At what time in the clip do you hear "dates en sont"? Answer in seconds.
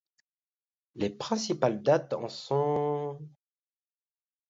1.83-3.19